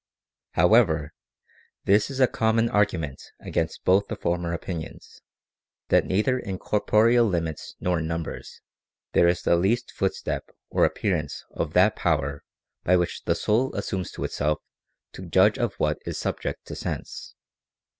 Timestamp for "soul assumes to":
13.35-14.23